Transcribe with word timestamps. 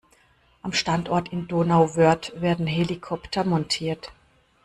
Am 0.63 0.73
Standort 0.73 1.29
in 1.31 1.47
Donauwörth 1.47 2.33
werden 2.41 2.65
Helikopter 2.65 3.43
montiert. 3.43 4.11